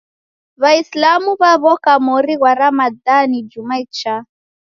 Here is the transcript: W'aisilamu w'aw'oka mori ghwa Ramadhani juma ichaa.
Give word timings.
W'aisilamu 0.61 1.31
w'aw'oka 1.41 1.91
mori 2.05 2.35
ghwa 2.39 2.51
Ramadhani 2.59 3.37
juma 3.51 3.75
ichaa. 3.85 4.21